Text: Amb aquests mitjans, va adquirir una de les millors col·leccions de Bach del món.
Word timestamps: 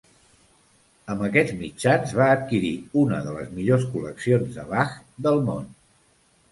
Amb 1.15 1.21
aquests 1.27 1.53
mitjans, 1.59 2.15
va 2.21 2.31
adquirir 2.37 2.73
una 3.03 3.21
de 3.29 3.37
les 3.37 3.55
millors 3.61 3.87
col·leccions 3.93 4.59
de 4.61 4.69
Bach 4.77 4.99
del 5.29 5.41
món. 5.51 5.71